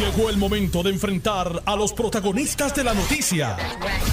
[0.00, 3.58] Llegó el momento de enfrentar a los protagonistas de la noticia.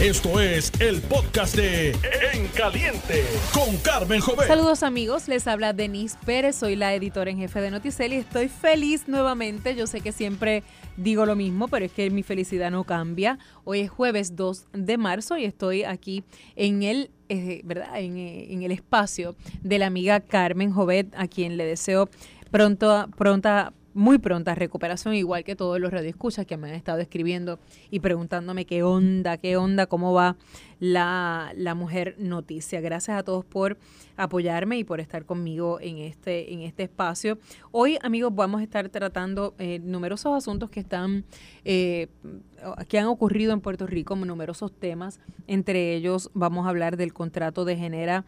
[0.02, 1.92] Esto es el podcast de
[2.33, 3.23] En Caliente
[3.54, 4.47] con Carmen Jovet.
[4.47, 8.50] Saludos amigos, les habla Denise Pérez, soy la editora en jefe de Noticel y estoy
[8.50, 9.78] feliz nuevamente.
[9.78, 10.62] Yo sé que siempre
[10.97, 13.39] digo lo mismo, pero es que mi felicidad no cambia.
[13.63, 16.25] Hoy es jueves 2 de marzo y estoy aquí
[16.57, 17.97] en el eh, ¿verdad?
[17.97, 22.09] En, eh, en, el espacio de la amiga Carmen Jovet, a quien le deseo
[22.51, 27.60] pronto, pronta muy pronta recuperación, igual que todos los radioescuchas que me han estado escribiendo
[27.89, 30.37] y preguntándome qué onda, qué onda, cómo va
[30.79, 32.80] la, la mujer noticia.
[32.80, 33.78] Gracias a todos por
[34.16, 37.39] apoyarme y por estar conmigo en este, en este espacio.
[37.72, 41.25] Hoy, amigos, vamos a estar tratando eh, numerosos asuntos que están,
[41.66, 42.08] eh,
[42.88, 45.20] que han ocurrido en Puerto Rico, numerosos temas.
[45.48, 48.25] Entre ellos vamos a hablar del contrato de Genera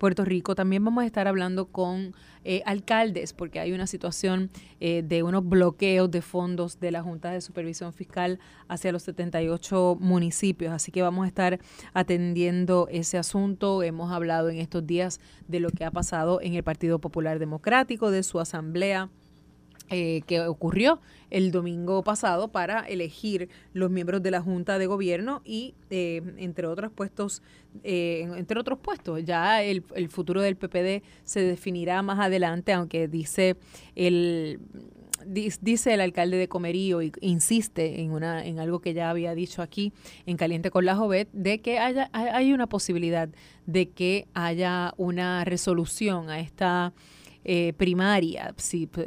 [0.00, 0.54] Puerto Rico.
[0.54, 4.50] También vamos a estar hablando con eh, alcaldes, porque hay una situación
[4.80, 9.98] eh, de unos bloqueos de fondos de la Junta de Supervisión Fiscal hacia los 78
[10.00, 10.72] municipios.
[10.72, 11.60] Así que vamos a estar
[11.92, 13.82] atendiendo ese asunto.
[13.82, 18.10] Hemos hablado en estos días de lo que ha pasado en el Partido Popular Democrático,
[18.10, 19.10] de su asamblea
[19.90, 25.42] eh, que ocurrió el domingo pasado para elegir los miembros de la Junta de Gobierno
[25.44, 27.42] y eh, entre otros puestos,
[27.82, 29.24] eh, entre otros puestos.
[29.24, 33.56] Ya el, el, futuro del PPD se definirá más adelante, aunque dice
[33.96, 34.60] el
[35.26, 39.60] dice el alcalde de Comerío y insiste en una en algo que ya había dicho
[39.60, 39.92] aquí
[40.24, 43.28] en Caliente con la Jovet de que haya hay una posibilidad
[43.66, 46.94] de que haya una resolución a esta
[47.44, 48.54] eh, primaria,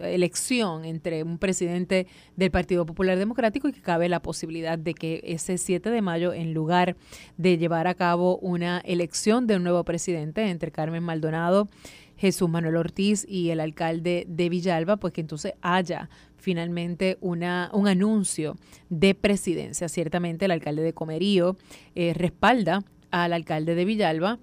[0.02, 5.22] elección entre un presidente del Partido Popular Democrático y que cabe la posibilidad de que
[5.24, 6.96] ese 7 de mayo, en lugar
[7.38, 11.70] de llevar a cabo una elección de un nuevo presidente entre Carmen Maldonado,
[12.18, 17.88] Jesús Manuel Ortiz y el alcalde de Villalba, pues que entonces haya finalmente una, un
[17.88, 18.56] anuncio
[18.90, 19.90] de presidencia.
[19.90, 21.56] Ciertamente el alcalde de Comerío
[21.96, 24.40] eh, respalda al alcalde de Villalba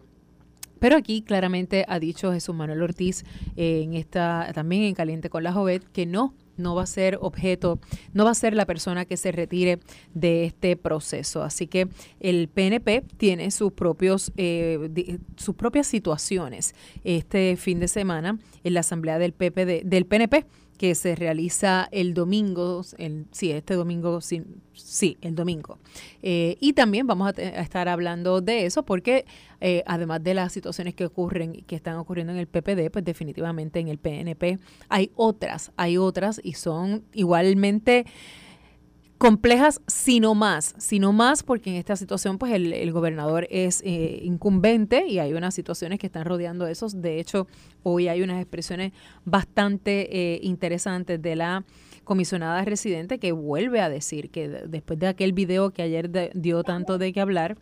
[0.81, 3.25] pero aquí claramente ha dicho Jesús Manuel Ortiz
[3.57, 7.19] eh, en esta también en Caliente con la Jovet que no no va a ser
[7.21, 7.81] objeto,
[8.13, 9.81] no va a ser la persona que se retire
[10.15, 11.43] de este proceso.
[11.43, 11.89] Así que
[12.21, 16.75] el PNP tiene sus propios eh, sus propias situaciones.
[17.03, 20.47] Este fin de semana en la asamblea del PPD, del PNP
[20.81, 24.43] que se realiza el domingo, el, sí, este domingo, sí,
[24.73, 25.79] sí el domingo.
[26.23, 29.27] Eh, y también vamos a, estar hablando de eso porque
[29.61, 33.79] eh, además de las situaciones que ocurren, que están ocurriendo en el PPD, pues definitivamente
[33.79, 34.59] en el PNP
[34.89, 38.07] hay otras, hay otras y son igualmente
[39.21, 45.07] complejas, sino más, sino más porque en esta situación pues el, gobernador es eh, incumbente
[45.07, 47.03] y hay unas situaciones que están rodeando esos.
[47.03, 47.47] De hecho,
[47.83, 48.93] hoy hay unas expresiones
[49.27, 51.65] bastante eh, interesantes de la
[52.03, 56.97] comisionada residente que vuelve a decir que después de aquel video que ayer dio tanto
[56.97, 57.59] de qué hablar,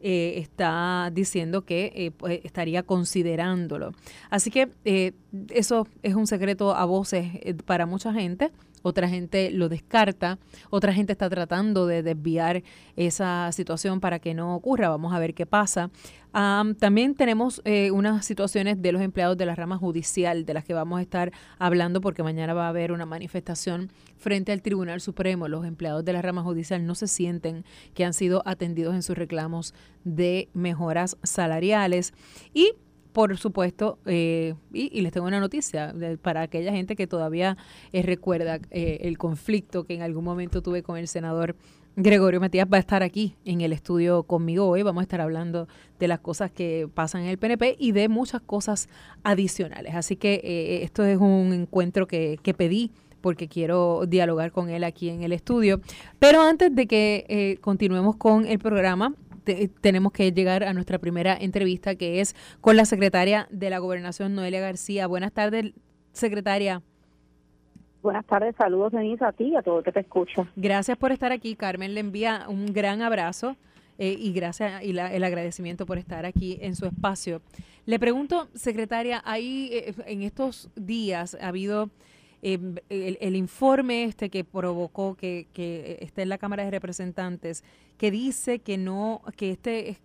[0.00, 3.92] eh, está diciendo que pues, estaría considerándolo.
[4.30, 4.70] Así que
[5.50, 7.28] eso es un secreto a voces
[7.66, 8.50] para mucha gente
[8.82, 10.38] otra gente lo descarta,
[10.70, 12.62] otra gente está tratando de desviar
[12.96, 14.88] esa situación para que no ocurra.
[14.88, 15.90] Vamos a ver qué pasa.
[16.32, 20.74] también tenemos eh, unas situaciones de los empleados de la rama judicial de las que
[20.74, 25.48] vamos a estar hablando porque mañana va a haber una manifestación frente al Tribunal Supremo.
[25.48, 27.64] Los empleados de la rama judicial no se sienten
[27.94, 29.74] que han sido atendidos en sus reclamos
[30.04, 32.12] de mejoras salariales
[32.52, 32.72] y
[33.18, 35.92] por supuesto, eh, y, les tengo una noticia
[36.22, 37.56] para aquella gente que todavía
[37.92, 41.56] eh, recuerda eh, el conflicto que en algún momento tuve con el senador
[41.96, 44.84] Gregorio Matías va a estar aquí en el estudio conmigo hoy.
[44.84, 45.66] Vamos a estar hablando
[45.98, 48.88] de las cosas que pasan en el PNP y de muchas cosas
[49.24, 49.96] adicionales.
[49.96, 55.08] Así que esto es un encuentro que, que, pedí porque quiero dialogar con él aquí
[55.08, 55.80] en el estudio.
[56.20, 59.12] Pero antes de que continuemos con el programa,
[59.80, 64.34] tenemos que llegar a nuestra primera entrevista, que es con la secretaria de la Gobernación,
[64.34, 65.06] Noelia García.
[65.06, 65.72] Buenas tardes,
[66.12, 66.82] secretaria.
[68.02, 70.46] Buenas tardes, saludos Denise a ti y a todo el que te escucha.
[70.56, 71.94] Gracias por estar aquí, Carmen.
[71.94, 73.56] Le envía un gran abrazo
[73.98, 77.42] eh, y gracias y el agradecimiento por estar aquí en su espacio.
[77.86, 81.90] Le pregunto, secretaria, ahí eh, en estos días ha habido
[82.40, 87.64] Em, el, informe este que provocó que, que esté en la Cámara de Representantes,
[87.96, 89.98] que dice que no, que este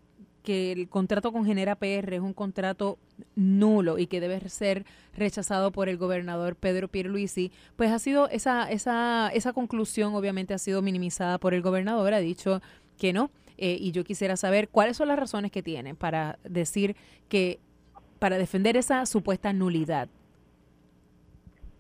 [0.44, 2.98] que el contrato con Genera PR es un contrato
[3.36, 4.86] nulo y que debe ser
[5.16, 10.58] rechazado por el gobernador Pedro Pierluisi, pues ha sido esa esa esa conclusión obviamente ha
[10.58, 12.62] sido minimizada por el gobernador, ha dicho
[12.98, 16.96] que no, eh, y yo quisiera saber cuáles son las razones que tiene para decir
[17.30, 17.60] que
[18.20, 20.10] para defender esa supuesta nulidad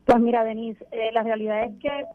[0.05, 2.05] pues mira, Denise, eh, la realidad es que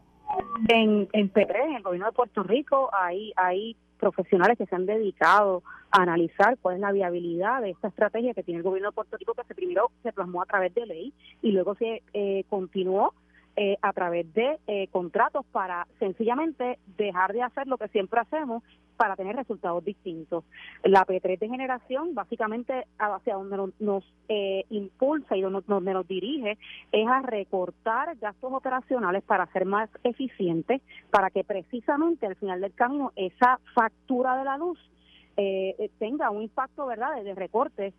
[0.67, 5.63] En, en en el gobierno de Puerto Rico, hay, hay profesionales que se han dedicado
[5.91, 9.17] a analizar cuál es la viabilidad de esta estrategia que tiene el gobierno de Puerto
[9.17, 13.13] Rico, que se primero se plasmó a través de ley y luego se eh, continuó
[13.61, 18.63] eh, a través de eh, contratos para sencillamente dejar de hacer lo que siempre hacemos
[18.95, 20.45] para tener resultados distintos.
[20.85, 26.57] La P3 de generación, básicamente hacia donde nos, eh, impulsa y donde, donde, nos dirige,
[26.93, 32.73] es a recortar gastos operacionales para ser más eficientes, para que precisamente al final del
[32.73, 34.79] camino esa factura de la luz
[35.99, 37.93] tenga un impacto verdad de recorte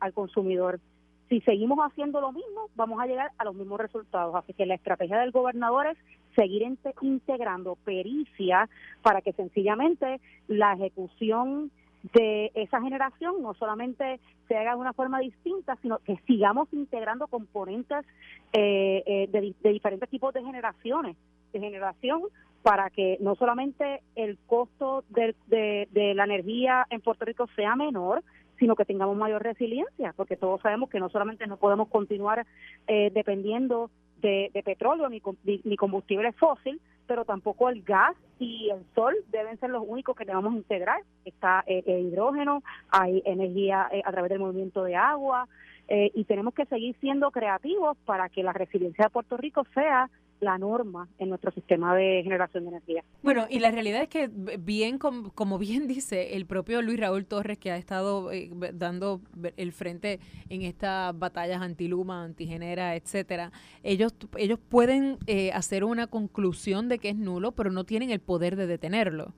[0.00, 0.80] al consumidor
[1.28, 4.34] si seguimos haciendo lo mismo, vamos a llegar a los mismos resultados.
[4.34, 5.98] Así que la estrategia del gobernador es
[6.34, 6.62] seguir
[7.00, 8.68] integrando pericia
[9.02, 11.70] para que sencillamente la ejecución
[12.12, 17.26] de esa generación no solamente se haga de una forma distinta, sino que sigamos integrando
[17.26, 18.04] componentes
[18.52, 21.16] eh, eh, de, diferentes tipos de generaciones,
[21.52, 22.22] de generación
[22.62, 28.22] para que no solamente el costo de, de la energía en Puerto Rico sea menor,
[28.58, 32.46] sino que tengamos mayor resiliencia, porque todos sabemos que no solamente no podemos continuar
[32.86, 35.22] eh, dependiendo de, petróleo ni,
[35.64, 40.24] ni, combustible fósil, pero tampoco el gas y el sol deben ser los únicos que
[40.24, 41.00] debamos integrar.
[41.24, 45.48] Está eh, el hidrógeno, hay energía eh, a través del movimiento de agua,
[45.88, 50.10] y tenemos que seguir siendo creativos para que la resiliencia de Puerto Rico sea
[50.40, 53.04] la norma en nuestro sistema de generación de energía.
[53.22, 54.28] Bueno, y la realidad es que
[54.58, 59.20] bien, como, bien dice el propio Luis Raúl Torres, que ha estado eh, dando
[59.56, 63.50] el frente en estas batallas anti-Luma, antigenera, etcétera,
[63.82, 68.20] ellos, ellos pueden eh, hacer una conclusión de que es nulo, pero no tienen el
[68.20, 69.32] poder de detenerlo.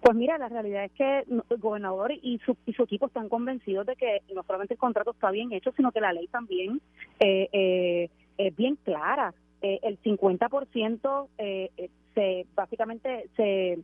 [0.00, 3.84] Pues mira, la realidad es que el gobernador y su, y su equipo están convencidos
[3.84, 6.80] de que no solamente el contrato está bien hecho, sino que la ley también
[7.18, 13.78] eh, es bien clara eh, el 50% eh, eh, se básicamente se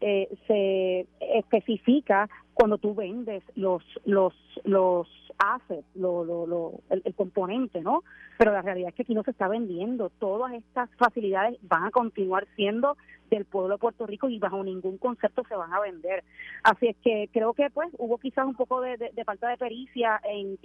[0.00, 1.06] eh, se
[1.38, 4.34] especifica cuando tú vendes los los
[4.64, 5.06] los
[5.40, 8.04] assets, lo, lo, lo, el, componente, ¿no?
[8.38, 10.10] Pero la realidad es que aquí no se está vendiendo.
[10.18, 12.96] Todas estas facilidades van a continuar siendo
[13.30, 16.24] del pueblo de Puerto Rico y bajo ningún concepto se van a vender.
[16.62, 20.58] Así es que creo que pues hubo quizás un poco de, falta de pericia en,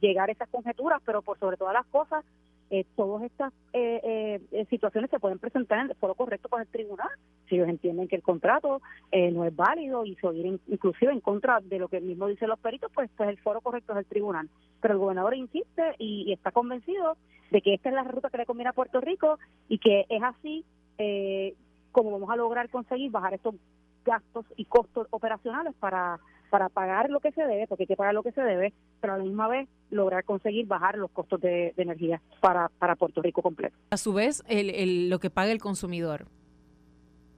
[0.00, 2.24] llegar a esas conjeturas, pero por sobre todas las cosas
[2.74, 6.66] eh, todas estas eh, eh, situaciones se pueden presentar en el foro correcto con el
[6.68, 7.10] tribunal.
[7.46, 8.80] Si ellos entienden que el contrato
[9.12, 12.58] no es válido y se oyen inclusive en contra de lo que mismo dicen los
[12.58, 14.48] peritos, pues, pues el foro correcto es el tribunal.
[14.80, 17.18] Pero el gobernador insiste y, está convencido
[17.50, 20.22] de que esta es la ruta que le conviene a Puerto Rico y que es
[20.22, 20.64] así
[21.92, 23.54] como vamos a lograr conseguir bajar estos
[24.02, 26.20] gastos y costos operacionales para
[26.52, 29.14] para pagar lo que se debe, porque hay que pagar lo que se debe, pero
[29.14, 33.40] a la misma vez lograr conseguir bajar los costos de, energía para, para Puerto Rico
[33.40, 33.74] completo.
[33.88, 36.26] A su vez, el, lo que paga el consumidor.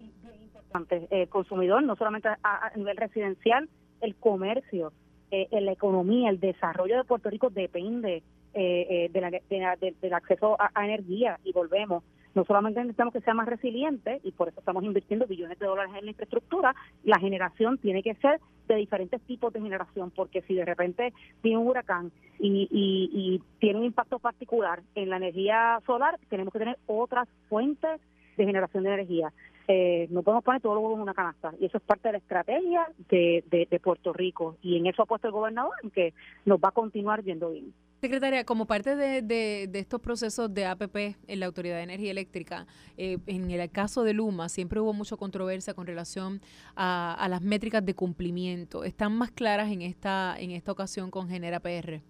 [0.01, 1.07] Bien importante.
[1.13, 3.69] El consumidor, no solamente a, nivel residencial,
[4.01, 4.93] el comercio,
[5.31, 11.39] eh, la economía, el desarrollo de Puerto Rico depende eh, eh, del acceso a energía
[11.45, 12.03] y volvemos
[12.35, 15.93] no solamente necesitamos que sea más resiliente y por eso estamos invirtiendo billones de dólares
[15.97, 20.55] en la infraestructura, la generación tiene que ser de diferentes tipos de generación, porque si
[20.55, 26.19] de repente tiene un huracán y, y, tiene un impacto particular en la energía solar,
[26.29, 28.01] tenemos que tener otras fuentes
[28.37, 29.33] de generación de energía.
[29.67, 32.19] Eh, no podemos poner todo lo en una canasta y eso es parte de la
[32.19, 36.13] estrategia de, de, de Puerto Rico y en eso ha puesto el gobernador en que
[36.45, 37.73] nos va a continuar yendo bien.
[38.05, 42.67] Secretaria, como parte de, estos procesos de APP en la Autoridad de Energía Eléctrica,
[42.99, 46.43] eh, en el caso de Luma siempre hubo mucha controversia con relación
[46.77, 48.85] a, las métricas de cumplimiento.
[48.85, 52.03] ¿Están más claras en esta, en esta ocasión con Genera PR?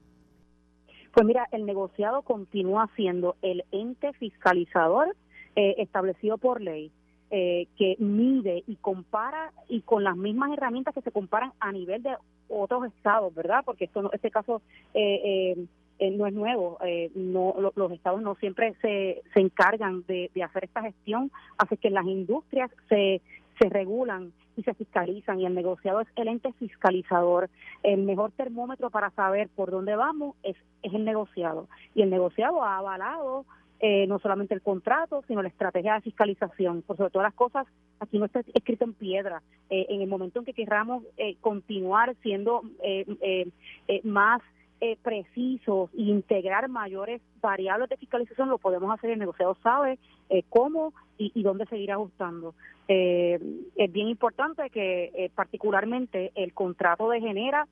[1.12, 5.14] Pues mira, el negociado continúa siendo el ente fiscalizador
[5.54, 6.90] eh, establecido por ley.
[7.30, 12.02] Eh, que mide y compara y con las mismas herramientas que se comparan a nivel
[12.02, 12.14] de
[12.48, 13.62] otros estados, ¿verdad?
[13.64, 15.66] Porque esto este caso eh, eh,
[16.00, 20.82] no es nuevo, eh, no los estados no siempre se, se encargan de, hacer esta
[20.82, 23.20] gestión, así que las industrias se,
[23.60, 27.50] se regulan y se fiscalizan y el negociado es el ente fiscalizador.
[27.82, 32.62] El mejor termómetro para saber por dónde vamos es, es el negociado y el negociado
[32.62, 33.44] ha avalado
[33.80, 36.82] eh, no solamente el contrato, sino la estrategia de fiscalización.
[36.82, 37.66] Por sobre todas las cosas,
[38.00, 39.42] aquí no está escrito en piedra.
[39.68, 41.04] en el momento en que queramos
[41.40, 42.62] continuar siendo
[44.04, 44.40] más
[44.80, 49.10] eh, precisos e integrar mayores variables de fiscalización, lo podemos hacer.
[49.10, 52.54] El negociado sabe eh, cómo y, dónde seguir ajustando.
[52.88, 53.40] Eh,
[53.76, 57.66] es bien importante que eh, particularmente el contrato de Genera,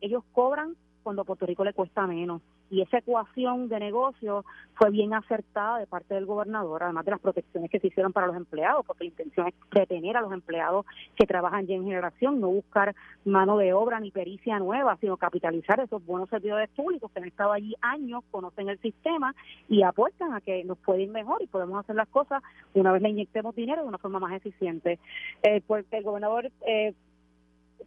[0.00, 2.42] ellos cobran cuando a Puerto Rico le cuesta menos.
[2.70, 4.44] Y esa ecuación de negocio
[4.74, 8.26] fue bien acertada de parte del gobernador, además de las protecciones que se hicieron para
[8.26, 12.40] los empleados, porque la intención es retener a los empleados que trabajan ya en generación,
[12.40, 12.94] no buscar
[13.24, 17.52] mano de obra ni pericia nueva, sino capitalizar esos buenos servidores públicos que han estado
[17.52, 19.34] allí años, conocen el sistema
[19.68, 22.42] y apuestan a que nos puede ir mejor y podemos hacer las cosas
[22.74, 24.98] una vez le inyectemos dinero de una forma más eficiente.
[25.42, 26.94] Eh, pues el gobernador eh,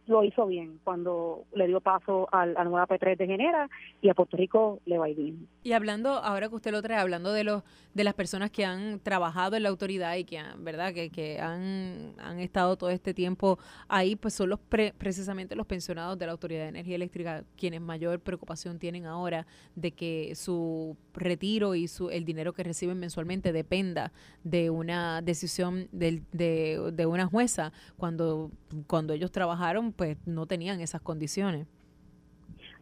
[0.06, 3.68] lo hizo bien cuando le dio paso al, al nueva P3 de Genera
[4.00, 5.48] y a Puerto Rico le va a ir bien.
[5.62, 7.62] Y hablando, ahora que usted lo trae, hablando de los
[7.94, 11.40] de las personas que han trabajado en la autoridad y que han, verdad que, que
[11.40, 13.58] han, han estado todo este tiempo
[13.88, 18.20] ahí, pues son los precisamente los pensionados de la Autoridad de Energía Eléctrica quienes mayor
[18.20, 24.12] preocupación tienen ahora de que su retiro y su el dinero que reciben mensualmente dependa
[24.42, 28.50] de una decisión de, de, de una jueza cuando
[28.86, 31.66] cuando ellos trabajaron pues no tenían esas condiciones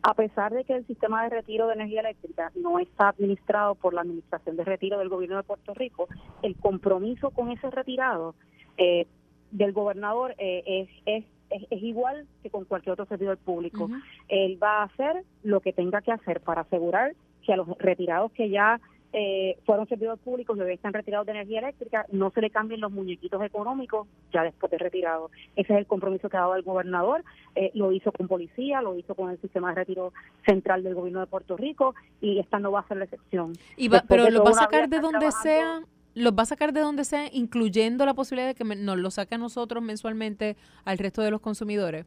[0.02, 3.92] a pesar de que el sistema de retiro de energía eléctrica no está administrado por
[3.92, 6.08] la Administración de Retiro del Gobierno de Puerto Rico,
[6.42, 8.34] el compromiso con ese retirado
[8.78, 9.06] eh,
[9.50, 13.90] del gobernador eh, es, es, es, igual que con cualquier otro servidor público.
[14.28, 17.14] Él va a hacer lo que tenga que hacer para asegurar
[17.44, 18.80] que a los retirados que ya
[19.12, 22.80] eh, fueron servidores públicos y hoy están retirados de energía eléctrica, no se le cambien
[22.80, 25.30] los muñequitos económicos ya después de retirado.
[25.56, 27.24] Ese es el compromiso que ha dado el gobernador,
[27.54, 30.12] eh, lo hizo con policía, lo hizo con el sistema de retiro
[30.46, 33.52] central del gobierno de Puerto Rico y esta no va a ser la excepción.
[33.76, 35.82] Y pero lo va a sacar de donde sea
[36.14, 39.36] los va a sacar de donde sea, incluyendo la posibilidad de que nos lo saque
[39.36, 42.06] a nosotros mensualmente al resto de los consumidores?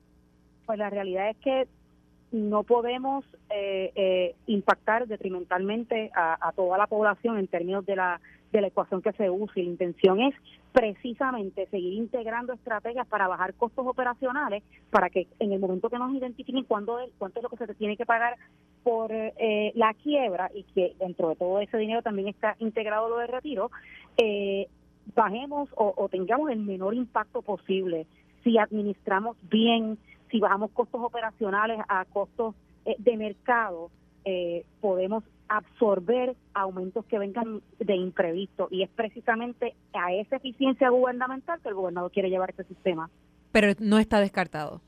[0.65, 1.67] Pues la realidad es que
[2.33, 8.19] no podemos eh, eh, impactar detrimentalmente a, toda la población en términos de la,
[8.51, 9.61] de la ecuación que se use.
[9.61, 10.35] Y la intención es
[10.71, 16.13] precisamente seguir integrando estrategias para bajar costos operacionales, para que en el momento que nos
[16.15, 18.35] identifiquen cuándo cuánto es lo que se tiene que pagar
[18.83, 23.17] por eh, la quiebra y que dentro de todo ese dinero también está integrado lo
[23.19, 23.69] de retiro,
[25.15, 28.07] bajemos o, o tengamos el menor impacto posible
[28.43, 29.97] si administramos bien
[30.33, 33.91] si bajamos costos operacionales a costos eh, de mercado,
[34.25, 41.61] eh, podemos absorber aumentos que vengan de imprevisto y es precisamente a esa eficiencia gubernamental
[41.61, 43.11] que el gobernador quiere llevar este sistema.
[43.51, 44.81] Pero no está descartado.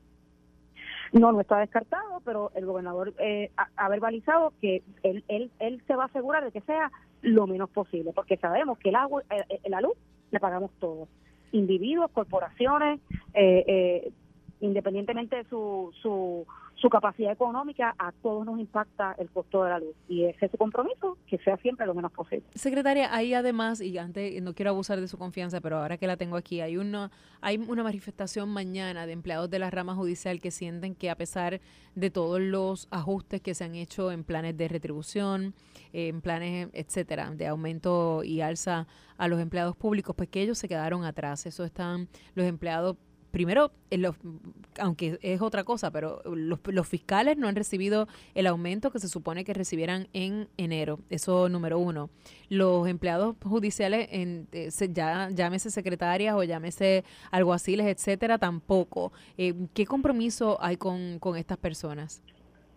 [1.12, 5.94] No, no está descartado, pero el gobernador eh, ha, verbalizado que él, él, él se
[5.94, 6.90] va a asegurar de que sea
[7.22, 9.22] lo menos posible, porque sabemos que el agua,
[9.64, 9.94] la luz,
[10.32, 11.08] le pagamos todos,
[11.52, 13.00] individuos, corporaciones,
[13.34, 14.12] eh, eh,
[14.60, 16.46] independientemente de su, su,
[16.88, 19.96] capacidad económica, a todos nos impacta el costo de la luz.
[20.08, 22.44] Y ese es su compromiso, que sea siempre lo menos posible.
[22.54, 26.16] Secretaria, ahí además, y antes no quiero abusar de su confianza, pero ahora que la
[26.16, 27.10] tengo aquí, hay una,
[27.40, 31.60] hay una manifestación mañana de empleados de la rama judicial que sienten que a pesar
[31.96, 35.54] de todos los ajustes que se han hecho en planes de retribución,
[35.92, 38.86] en planes, etcétera, de aumento y alza
[39.18, 41.46] a los empleados públicos, pues que ellos se quedaron atrás.
[41.46, 42.96] Eso están los empleados
[43.36, 43.70] primero,
[44.80, 49.44] aunque es otra cosa, pero los, fiscales no han recibido el aumento que se supone
[49.44, 51.00] que recibieran en enero.
[51.10, 52.08] Eso número uno.
[52.48, 59.12] Los empleados judiciales, en, eh, ya llámese secretarias o llámese alguaciles, etcétera, tampoco.
[59.36, 62.22] Eh, ¿Qué compromiso hay con, estas personas?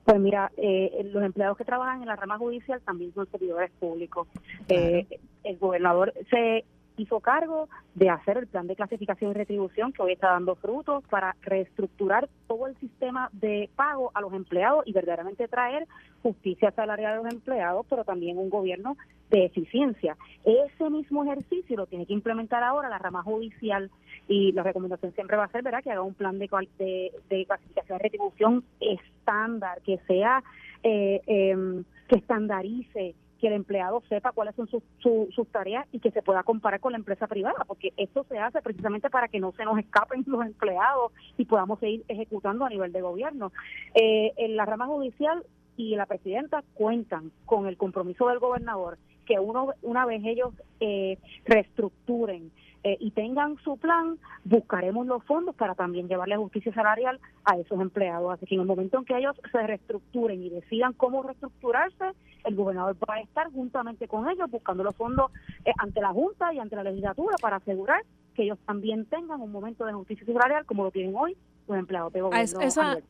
[0.04, 4.28] Pues mira, eh, los empleados que trabajan en la rama judicial también son servidores públicos.
[4.68, 6.66] el gobernador se
[7.00, 11.04] hizo cargo de hacer el plan de clasificación y retribución que hoy está dando frutos
[11.10, 15.88] para reestructurar todo el sistema de pago a los empleados y verdaderamente traer
[16.22, 18.98] justicia salarial a los empleados, pero también un gobierno
[19.30, 20.18] de eficiencia.
[20.44, 23.90] Ese mismo ejercicio lo tiene que implementar ahora la rama judicial
[24.28, 25.84] y la recomendación siempre va a ser ¿verdad?
[25.84, 30.44] que haga un plan de, de, clasificación y retribución estándar, que sea,
[30.84, 36.12] eh, em, que estandarice que el empleado sepa cuáles son sus, sus tareas y que
[36.12, 39.52] se pueda comparar con la empresa privada, porque esto se hace precisamente para que no
[39.54, 43.52] se nos escapen los empleados y podamos seguir ejecutando a nivel de gobierno.
[43.96, 45.44] Eh, en la rama judicial
[45.78, 51.20] y la presidenta cuentan con el compromiso del gobernador que uno, una vez ellos eh,
[51.46, 52.52] reestructuren
[52.84, 57.80] eh, y tengan su plan, buscaremos los fondos para también llevarle justicia salarial a esos
[57.82, 58.34] empleados.
[58.34, 62.06] Así que en el momento en que ellos se reestructuren y decidan cómo reestructurarse,
[62.46, 65.32] el gobernador va a estar juntamente con ellos buscando los fondos
[65.66, 68.02] eh, ante la Junta y ante la legislatura para asegurar
[68.34, 71.36] que ellos también tengan un momento de justicia salarial como lo tienen hoy
[71.68, 72.60] los empleados de gobierno.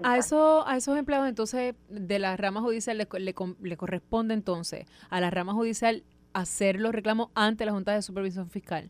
[0.03, 4.85] A, eso, a esos empleados entonces de la rama judicial le, le, le corresponde entonces
[5.09, 8.89] a la rama judicial hacer los reclamos ante la Junta de Supervisión Fiscal.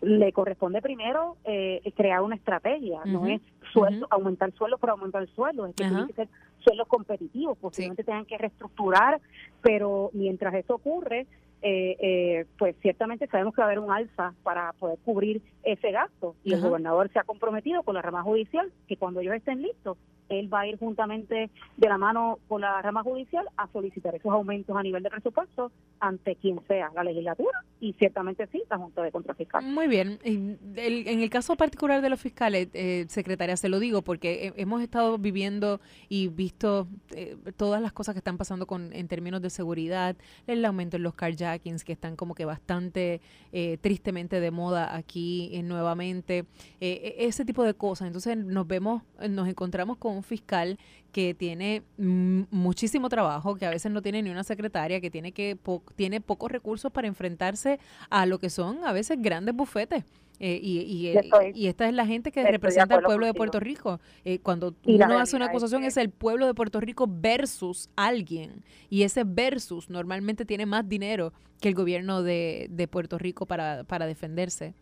[0.00, 3.40] Le corresponde primero eh, crear una estrategia, no es
[3.72, 6.28] sueldo, aumentar sueldo por aumentar el sueldo, es que tienen que ser
[6.58, 9.20] sueldos competitivos, posiblemente tengan que reestructurar,
[9.62, 11.26] pero mientras eso ocurre,
[11.60, 15.90] eh, eh, pues ciertamente sabemos que va a haber un alza para poder cubrir ese
[15.90, 19.62] gasto y el gobernador se ha comprometido con la rama judicial que cuando ellos estén
[19.62, 19.98] listos
[20.28, 24.32] él va a ir juntamente de la mano con la rama judicial a solicitar esos
[24.32, 25.70] aumentos a nivel de presupuesto
[26.00, 29.64] ante quien sea la legislatura y ciertamente sí la Junta de Control Fiscal.
[29.64, 30.18] Muy bien.
[30.24, 35.18] en el caso particular de los fiscales, eh, secretaria, se lo digo porque hemos estado
[35.18, 40.16] viviendo y visto eh, todas las cosas que están pasando con en términos de seguridad,
[40.46, 43.20] el aumento en los carjackings que están como que bastante
[43.52, 46.46] eh, tristemente de moda aquí nuevamente,
[46.80, 48.06] e, ese tipo de cosas.
[48.06, 50.78] Entonces nos vemos, nos encontramos con un fiscal
[51.12, 55.56] que tiene muchísimo trabajo, que a veces no tiene ni una secretaria, que tiene que
[55.96, 60.04] tiene pocos recursos para enfrentarse a lo que son a veces grandes bufetes.
[60.40, 61.10] Eh, y,
[61.54, 63.98] y, esta es la gente que representa al pueblo de Puerto Rico.
[64.24, 68.62] Eh, cuando uno hace una acusación es, el pueblo de Puerto Rico versus alguien.
[68.88, 73.82] Y ese versus normalmente tiene más dinero que el gobierno de, de Puerto Rico para,
[73.84, 74.74] para defenderse.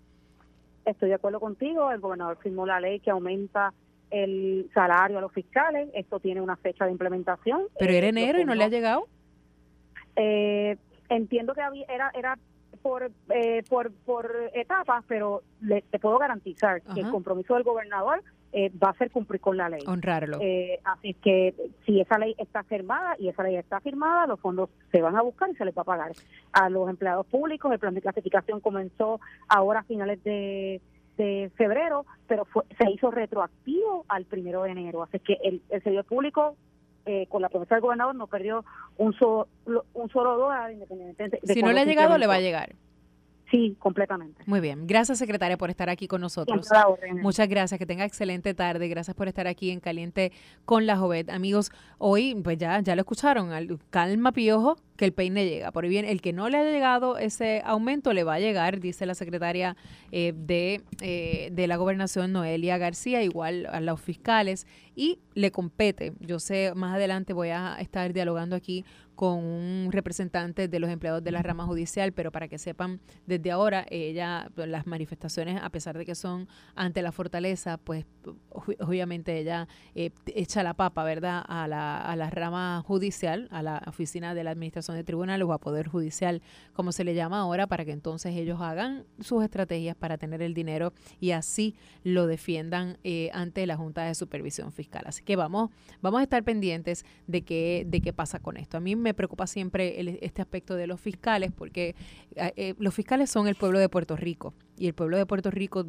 [0.84, 1.90] Estoy de acuerdo contigo.
[1.90, 3.72] El gobernador firmó la ley que aumenta
[4.22, 5.88] el salario a los fiscales.
[5.94, 7.62] Esto tiene una fecha de implementación.
[7.78, 9.06] Pero era eh, enero y no le ha llegado.
[10.16, 10.76] Eh,
[11.08, 12.38] entiendo que había, era era
[12.82, 18.22] por, eh, por por etapas, pero le, te puedo garantizar que el compromiso del gobernador
[18.82, 19.82] va a ser cumplir con la ley.
[19.86, 20.38] Honrarlo.
[20.84, 21.54] así que
[21.84, 25.20] si esa ley está firmada y esa ley está firmada, los fondos se van a
[25.20, 26.12] buscar y se les va a pagar
[26.52, 27.70] a los empleados públicos.
[27.70, 30.80] El plan de clasificación comenzó ahora a finales de
[31.16, 32.46] de febrero, pero
[32.78, 35.02] se hizo retroactivo al primero de enero.
[35.02, 36.56] Así que el, el servidor público,
[37.06, 38.64] eh, con la promesa del gobernador, no perdió
[38.98, 39.48] un solo,
[39.94, 42.74] un solo dólar independientemente de Si no le ha llegado, le va a llegar.
[43.50, 44.42] Sí, completamente.
[44.46, 44.86] Muy bien.
[44.86, 46.68] Gracias, secretaria, por estar aquí con nosotros.
[47.22, 47.78] Muchas gracias.
[47.78, 48.88] Que tenga excelente tarde.
[48.88, 50.32] Gracias por estar aquí en Caliente
[50.64, 51.30] con la Jovet.
[51.30, 53.50] Amigos, hoy, pues ya, ya lo escucharon.
[53.90, 55.70] Calma, piojo, que el peine llega.
[55.70, 59.06] Por bien, el que no le ha llegado ese aumento le va a llegar, dice
[59.06, 59.76] la secretaria
[60.10, 66.14] eh, de, eh, de la gobernación, Noelia García, igual a los fiscales, y le compete.
[66.20, 68.84] Yo sé, más adelante voy a estar dialogando aquí
[69.16, 73.50] con un representante de los empleados de la rama judicial, pero para que sepan, desde
[73.50, 78.04] ahora ella, las manifestaciones, a pesar de que son ante la fortaleza, pues
[78.78, 83.82] obviamente ella eh, echa la papa, ¿verdad?, a la, a la rama judicial, a la
[83.86, 86.42] oficina de la administración de tribunales o a poder judicial,
[86.74, 90.52] como se le llama ahora, para que entonces ellos hagan sus estrategias para tener el
[90.52, 91.74] dinero y así
[92.04, 95.04] lo defiendan eh, ante la Junta de Supervisión Fiscal.
[95.06, 95.70] Así que vamos,
[96.02, 98.76] vamos a estar pendientes de qué, de qué pasa con esto.
[98.76, 101.94] A mí me preocupa siempre este aspecto de los fiscales, porque
[102.34, 105.50] eh, eh, los fiscales son el pueblo de Puerto Rico y el pueblo de Puerto
[105.50, 105.84] Rico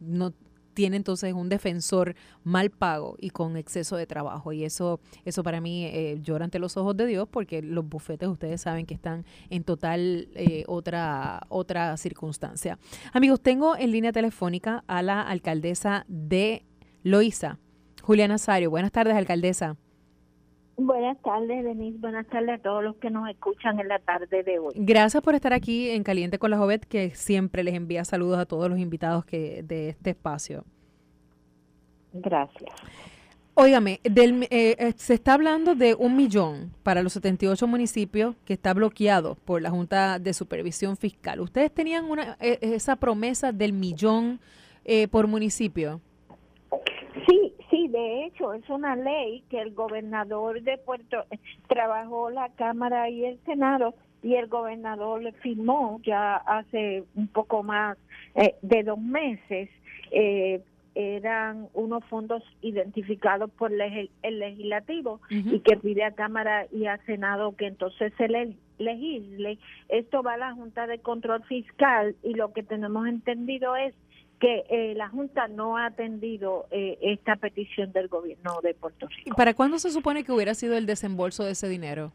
[0.00, 0.34] no
[0.74, 4.52] tiene entonces un defensor mal pago y con exceso de trabajo.
[4.52, 8.28] Y eso, eso para mí eh, llora ante los ojos de Dios porque los bufetes
[8.28, 12.78] ustedes saben que están en total eh, otra, otra circunstancia.
[13.12, 16.64] Amigos, tengo en línea telefónica a la alcaldesa de
[17.02, 17.58] Loíza,
[18.02, 18.70] Julia Nazario.
[18.70, 19.76] Buenas tardes, alcaldesa.
[20.82, 21.98] Buenas tardes, Denise.
[21.98, 24.72] Buenas tardes a todos los que nos escuchan en la tarde de hoy.
[24.74, 28.46] Gracias por estar aquí en Caliente con la Jovet, que siempre les envía saludos a
[28.46, 30.64] todos los invitados que de este espacio.
[32.14, 32.72] Gracias.
[33.52, 38.54] Óigame, del, eh, eh, se está hablando de un millón para los 78 municipios que
[38.54, 41.40] está bloqueado por la Junta de Supervisión Fiscal.
[41.40, 44.40] ¿Ustedes tenían una, eh, esa promesa del millón
[45.10, 46.00] por municipio?
[47.28, 51.24] Sí, Sí, de hecho, es una ley que el gobernador de Puerto
[51.68, 57.62] trabajó la Cámara y el Senado y el gobernador le firmó ya hace un poco
[57.62, 57.96] más
[58.34, 59.70] eh, de dos meses.
[60.10, 60.60] Eh,
[60.96, 67.54] eran unos fondos identificados por el legislativo y que pide a Cámara y a Senado
[67.56, 69.58] que entonces se le legisle.
[69.88, 73.94] Esto va a la Junta de Control Fiscal y lo que tenemos entendido es
[74.40, 79.36] que eh, la Junta no ha atendido eh, esta petición del gobierno de Puerto Rico.
[79.36, 82.12] ¿Para cuándo se supone que hubiera sido el desembolso de ese dinero?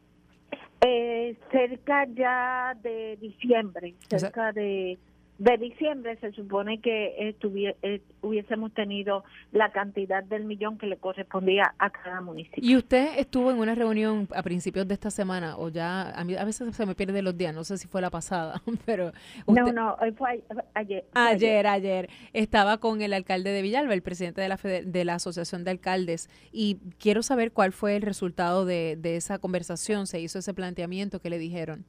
[0.81, 4.97] Eh, cerca ya de diciembre, cerca de
[5.37, 11.75] de diciembre se supone que eh, hubiésemos tenido la cantidad del millón que le correspondía
[11.77, 12.63] a cada municipio.
[12.63, 16.35] ¿Y usted estuvo en una reunión a principios de esta semana o ya, a, mí,
[16.35, 19.11] a veces se me pierde los días, no sé si fue la pasada, pero...
[19.47, 20.41] no, no, fue
[20.73, 21.67] ayer, ayer.
[21.67, 25.71] Ayer, Estaba con el alcalde de Villalba, el presidente de la, de la Asociación de
[25.71, 30.53] Alcaldes, y quiero saber cuál fue el resultado de, de esa conversación, se hizo ese
[30.53, 31.85] planteamiento que le dijeron.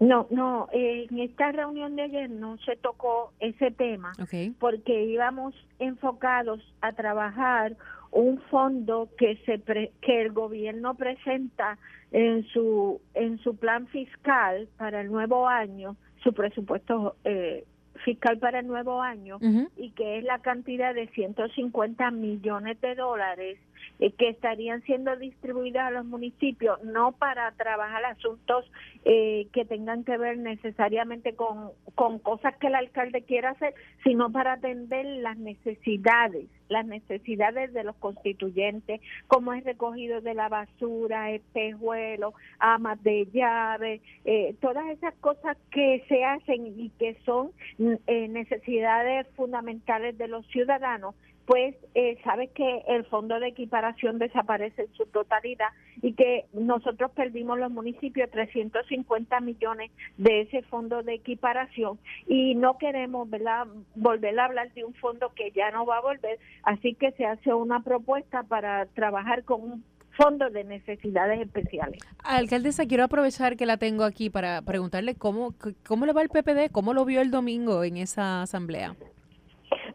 [0.00, 4.12] No, no, en esta reunión de ayer no se tocó ese tema
[4.58, 7.76] porque íbamos enfocados a trabajar
[8.10, 9.60] un fondo que se
[10.00, 11.78] que el gobierno presenta
[12.12, 17.64] en su en su plan fiscal para el nuevo año, su presupuesto eh,
[18.04, 19.38] fiscal para el nuevo año
[19.76, 23.58] y que es la cantidad de 150 millones de dólares
[23.98, 28.70] eh, que estarían siendo distribuidas a los municipios, no para trabajar asuntos
[29.04, 34.30] eh, que tengan que ver necesariamente con, con cosas que el alcalde quiera hacer, sino
[34.30, 41.30] para atender las necesidades, las necesidades de los constituyentes, como es recogido de la basura,
[41.30, 49.26] espejuelos, amas de llave, eh, todas esas cosas que se hacen y que son necesidades
[49.36, 51.14] fundamentales de los ciudadanos
[51.46, 55.68] pues eh, sabes que el fondo de equiparación desaparece en su totalidad
[56.02, 62.78] y que nosotros perdimos los municipios 350 millones de ese fondo de equiparación y no
[62.78, 63.66] queremos ¿verdad?
[63.94, 67.24] volver a hablar de un fondo que ya no va a volver, así que se
[67.24, 69.84] hace una propuesta para trabajar con un
[70.16, 72.00] fondo de necesidades especiales.
[72.24, 75.54] Alcaldesa, quiero aprovechar que la tengo aquí para preguntarle cómo,
[75.86, 78.96] cómo le va el PPD, cómo lo vio el domingo en esa asamblea.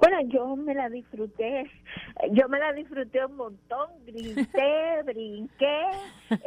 [0.02, 1.70] Bueno, yo me la disfruté,
[2.32, 5.82] yo me la disfruté un montón, grité, brinqué,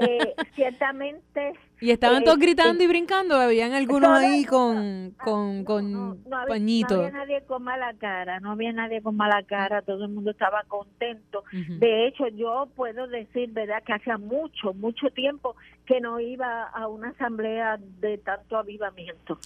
[0.00, 1.52] eh, ciertamente.
[1.80, 3.36] ¿Y estaban todos eh, gritando y brincando?
[3.36, 6.16] ¿Habían algunos ahí con, con, con no,
[6.48, 6.98] pañitos?
[6.98, 10.32] No había nadie con mala cara, no había nadie con mala cara, todo el mundo
[10.32, 11.44] estaba contento.
[11.52, 15.54] De hecho, yo puedo decir, ¿verdad?, que hacía mucho, mucho tiempo
[15.86, 19.38] que no iba a una asamblea de tanto avivamiento.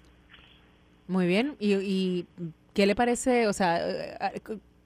[1.08, 2.26] Muy bien, y, y
[2.78, 3.48] ¿Qué le parece?
[3.48, 4.40] O sea, eh,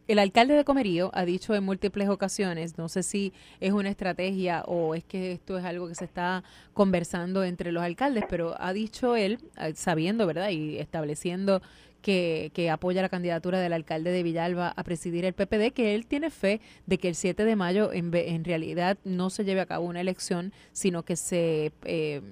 [0.09, 4.62] el alcalde de Comerío ha dicho en múltiples ocasiones, no sé si es una estrategia
[4.66, 8.72] o es que esto es algo que se está conversando entre los alcaldes, pero ha
[8.72, 10.48] dicho él, eh, sabiendo, ¿verdad?
[10.48, 11.61] Y estableciendo
[12.00, 16.07] que, que, apoya la candidatura del alcalde de Villalba a presidir el PPD, que él
[16.07, 19.66] tiene fe de que el 7 de mayo en, en realidad no se lleve a
[19.66, 21.72] cabo una elección, sino que se...
[21.85, 22.22] Eh,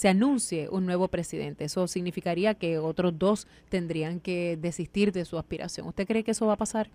[0.00, 1.64] se anuncie un nuevo presidente.
[1.64, 5.86] Eso significaría que otros dos tendrían que desistir de su aspiración.
[5.88, 6.88] ¿Usted cree que eso va a pasar?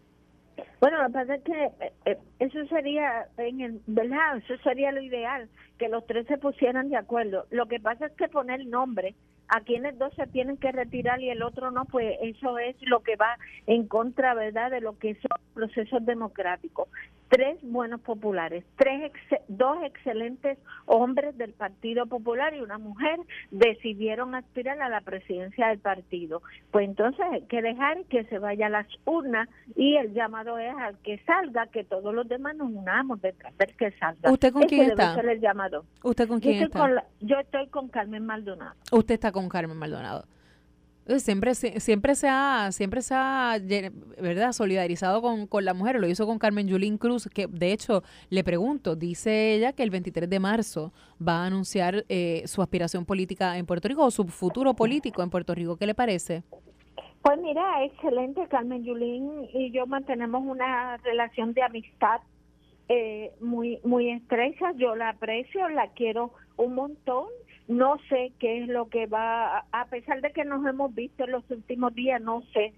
[0.81, 4.37] Bueno, lo que pasa es que eh, eh, eso sería, en el, ¿verdad?
[4.37, 7.45] Eso sería lo ideal, que los tres se pusieran de acuerdo.
[7.51, 9.13] Lo que pasa es que poner nombre
[9.47, 13.01] a quienes dos se tienen que retirar y el otro no, pues eso es lo
[13.01, 16.87] que va en contra, ¿verdad?, de lo que son procesos democráticos
[17.29, 19.11] tres buenos populares, tres
[19.47, 23.19] dos excelentes hombres del Partido Popular y una mujer
[23.51, 26.41] decidieron aspirar a la presidencia del partido.
[26.71, 30.75] Pues entonces hay que dejar que se vaya a las urnas y el llamado es
[30.75, 34.31] al que salga, que todos los demás nos unamos detrás del que salga.
[34.31, 35.15] ¿Usted con quién está?
[35.19, 35.85] el llamado.
[36.03, 37.05] ¿Usted con quién está?
[37.21, 38.75] yo estoy con Carmen Maldonado.
[38.91, 40.25] Usted está con Carmen Maldonado.
[41.19, 43.59] Siempre, siempre se ha, siempre se ha
[44.19, 44.53] ¿verdad?
[44.53, 48.43] solidarizado con, con la mujer, lo hizo con Carmen Yulín Cruz, que de hecho le
[48.43, 53.55] pregunto, dice ella que el 23 de marzo va a anunciar eh, su aspiración política
[53.59, 55.77] en Puerto Rico o su futuro político en Puerto Rico.
[55.77, 56.41] ¿Qué le parece?
[57.21, 62.21] Pues mira, excelente, Carmen Yulín y yo mantenemos una relación de amistad
[62.87, 67.25] eh, muy, muy estrecha, yo la aprecio, la quiero un montón
[67.67, 71.31] no sé qué es lo que va, a pesar de que nos hemos visto en
[71.31, 72.73] los últimos días, no sé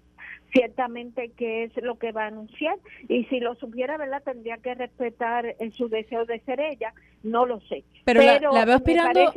[0.52, 4.22] ciertamente qué es lo que va a anunciar y si lo supiera, ¿verdad?
[4.22, 7.84] Tendría que respetar en su deseo de ser ella, no lo sé.
[8.04, 9.32] Pero, la, veo aspirando,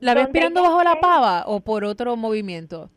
[0.00, 2.90] ¿la veo aspirando bajo la pava o por otro movimiento?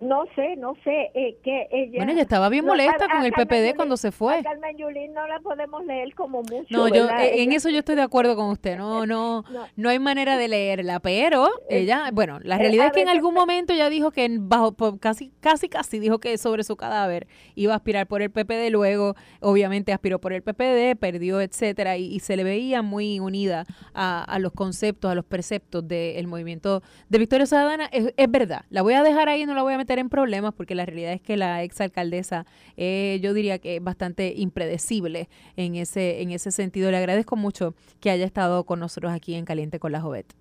[0.00, 1.96] No sé, no sé, eh, que ella...
[1.96, 4.38] Bueno, ella estaba bien molesta con el PPD cuando se fue.
[4.38, 7.80] A Carmen Yulín no la podemos leer como mucho, No, yo, eh, en eso yo
[7.80, 12.10] estoy de acuerdo con usted, no, no, no, hay manera de leerla, pero eh, ella,
[12.12, 15.98] bueno, la realidad es que en algún momento ella dijo que bajo, casi, casi, casi
[15.98, 20.32] dijo que sobre su cadáver iba a aspirar por el PPD, luego obviamente aspiró por
[20.32, 25.14] el PPD, perdió, etcétera, y, se le veía muy unida a, a los conceptos, a
[25.14, 29.44] los preceptos del movimiento de Victoria Ciudadana, es, es verdad, la voy a dejar ahí,
[29.44, 32.44] no la voy a meter en problemas porque la realidad es que la exalcaldesa
[32.76, 36.90] eh, yo diría que es bastante impredecible en ese, en ese sentido.
[36.90, 40.34] Le agradezco mucho que haya estado con nosotros aquí en Caliente con la Jovet.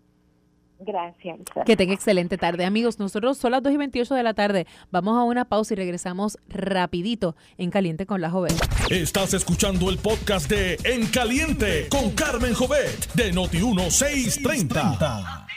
[0.80, 1.40] Gracias.
[1.66, 2.66] Que tenga excelente tarde.
[2.66, 4.68] Amigos, nosotros son las 2 y 28 de la tarde.
[4.92, 8.54] Vamos a una pausa y regresamos rapidito en Caliente con la Jovet.
[8.90, 15.48] Estás escuchando el podcast de En Caliente con Carmen Jovet de Noti 1630.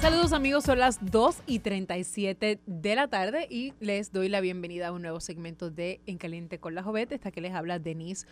[0.00, 4.88] Saludos amigos, son las 2 y 37 de la tarde y les doy la bienvenida
[4.88, 7.10] a un nuevo segmento de En Caliente con la Jovet.
[7.10, 8.24] Esta que les habla Denise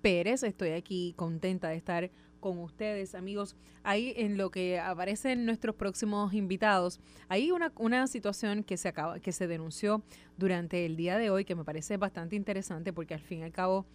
[0.00, 0.42] Pérez.
[0.42, 3.54] Estoy aquí contenta de estar con ustedes, amigos.
[3.84, 9.20] Ahí en lo que aparecen nuestros próximos invitados, hay una, una situación que se acaba,
[9.20, 10.02] que se denunció
[10.36, 13.52] durante el día de hoy, que me parece bastante interesante, porque al fin y al
[13.52, 13.86] cabo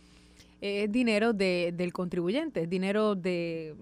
[0.61, 3.75] es dinero de, del contribuyente, es dinero de,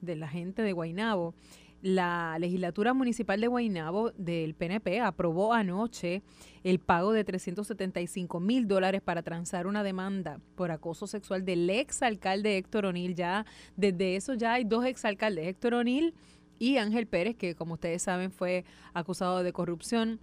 [0.00, 1.34] de la gente de Guainabo
[1.82, 6.22] la legislatura municipal de Guaynabo del PNP aprobó anoche
[6.62, 12.02] el pago de 375 mil dólares para transar una demanda por acoso sexual del ex
[12.02, 13.14] alcalde Héctor O'Neill.
[13.14, 16.14] Ya desde eso ya hay dos exalcaldes, Héctor O'Neill
[16.58, 20.20] y Ángel Pérez, que como ustedes saben fue acusado de corrupción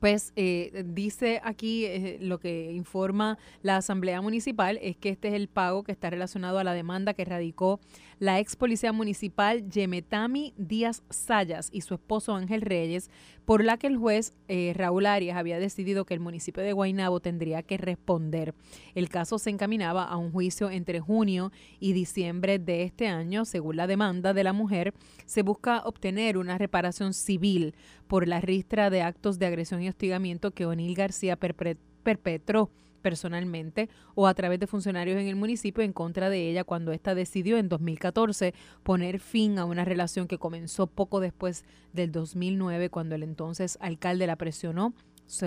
[0.00, 5.34] pues eh, dice aquí eh, lo que informa la Asamblea Municipal es que este es
[5.34, 7.80] el pago que está relacionado a la demanda que radicó
[8.18, 13.10] la ex policía municipal Yemetami Díaz Sayas y su esposo Ángel Reyes,
[13.44, 17.20] por la que el juez eh, Raúl Arias había decidido que el municipio de Guaynabo
[17.20, 18.54] tendría que responder.
[18.94, 23.44] El caso se encaminaba a un juicio entre junio y diciembre de este año.
[23.44, 24.94] Según la demanda de la mujer,
[25.26, 27.74] se busca obtener una reparación civil
[28.08, 32.70] por la ristra de actos de agresión hostigamiento que O'Neill García perpetró
[33.06, 37.14] personalmente o a través de funcionarios en el municipio en contra de ella cuando ésta
[37.14, 43.14] decidió en 2014 poner fin a una relación que comenzó poco después del 2009 cuando
[43.14, 44.92] el entonces alcalde la presionó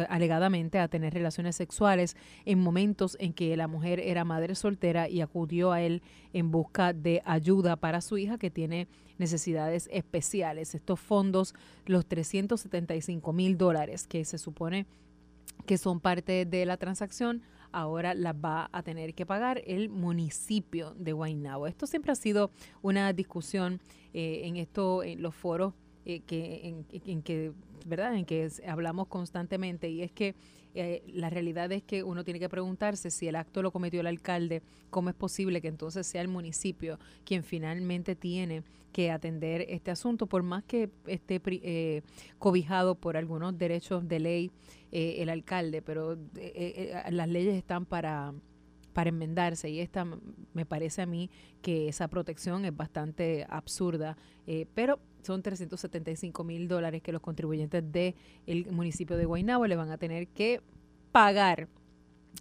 [0.09, 2.15] alegadamente a tener relaciones sexuales
[2.45, 6.01] en momentos en que la mujer era madre soltera y acudió a él
[6.33, 8.87] en busca de ayuda para su hija que tiene
[9.17, 10.75] necesidades especiales.
[10.75, 11.53] Estos fondos,
[11.85, 14.85] los 375 mil dólares que se supone
[15.65, 20.95] que son parte de la transacción, ahora las va a tener que pagar el municipio
[20.97, 21.67] de Guaynabo.
[21.67, 23.79] Esto siempre ha sido una discusión
[24.13, 25.73] eh, en esto, en los foros
[26.09, 27.51] eh, que, en, que,
[27.85, 28.15] ¿verdad?
[28.15, 30.33] En que hablamos constantemente y es que
[30.73, 34.07] eh, la realidad es que uno tiene que preguntarse si el acto lo cometió el
[34.07, 39.91] alcalde, cómo es posible que entonces sea el municipio quien finalmente tiene que atender este
[39.91, 42.01] asunto, por más que esté eh,
[42.39, 44.51] cobijado por algunos derechos de ley
[44.91, 46.17] el alcalde, pero
[47.11, 48.33] las leyes están para
[48.93, 49.69] para enmendarse.
[49.69, 50.05] Y esta
[50.53, 51.29] me parece a mí
[51.61, 54.17] que esa protección es bastante absurda,
[54.73, 58.15] pero son 375 mil dólares que los contribuyentes del
[58.71, 60.61] municipio de Guaynabo le van a tener que
[61.11, 61.67] pagar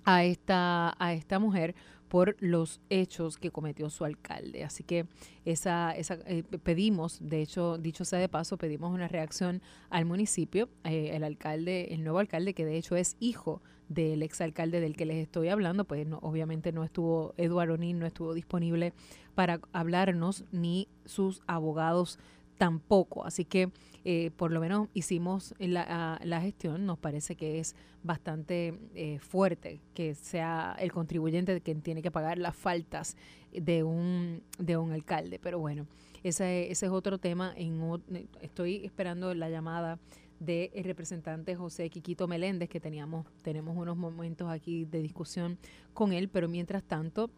[0.04, 1.74] a esta, a esta mujer
[2.08, 4.64] por los hechos que cometió su alcalde.
[4.64, 5.06] Así que
[5.44, 10.68] esa, esa eh, pedimos, de hecho, dicho sea de paso, pedimos una reacción al municipio.
[10.84, 15.06] Eh, el alcalde, el nuevo alcalde, que de hecho es hijo del exalcalde del que
[15.06, 18.92] les estoy hablando, pues no, obviamente no estuvo, Eduardo Nin no estuvo disponible
[19.34, 22.18] para hablarnos, ni sus abogados
[22.58, 23.24] tampoco.
[23.24, 23.70] Así que
[24.04, 29.80] eh, por lo menos hicimos la, la, gestión, nos parece que es bastante eh, fuerte
[29.94, 33.16] que sea el contribuyente quien tiene que pagar las faltas
[33.52, 35.38] de un, de un alcalde.
[35.38, 35.86] Pero bueno,
[36.22, 37.52] ese, es otro tema.
[37.56, 38.00] En,
[38.40, 39.98] estoy esperando la llamada
[40.40, 45.58] del representante José Quiquito Meléndez, que teníamos, tenemos unos momentos aquí de discusión
[45.94, 47.30] con él, pero mientras tanto,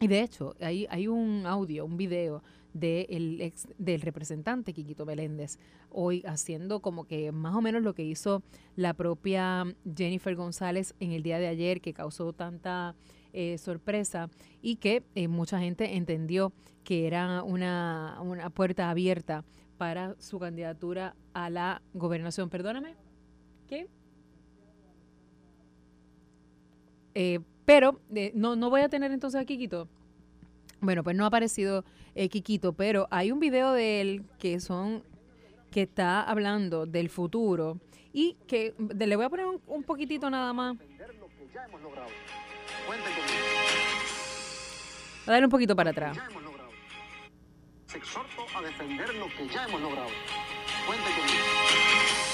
[0.00, 5.58] y de hecho, hay, hay un audio, un video del ex del representante Quiquito Meléndez
[5.90, 8.42] hoy haciendo como que más o menos lo que hizo
[8.76, 9.64] la propia
[9.96, 12.94] Jennifer González en el día de ayer que causó tanta
[13.32, 14.30] eh, sorpresa
[14.62, 16.52] y que eh, mucha gente entendió
[16.84, 19.44] que era una, una puerta abierta
[19.76, 22.50] para su candidatura a la gobernación.
[22.50, 22.94] Perdóname.
[23.68, 23.88] ¿Qué?
[27.14, 28.00] Eh, pero
[28.34, 29.86] no, no voy a tener entonces a Quiquito.
[30.80, 31.84] Bueno, pues no ha aparecido
[32.16, 35.04] eh, Quiquito, pero hay un video de él que son
[35.70, 37.78] que está hablando del futuro
[38.12, 40.78] y que le voy a poner un, poquitito nada más.
[45.26, 46.18] A dar un poquito para atrás.
[47.86, 47.98] Se
[49.94, 50.06] lo.
[50.88, 52.29] Cuente